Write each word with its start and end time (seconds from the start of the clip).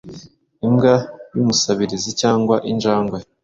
Imbwa 0.67 0.93
y'Umusabirizi 1.35 2.11
cyangwa 2.21 2.55
Injangwe, 2.71 3.17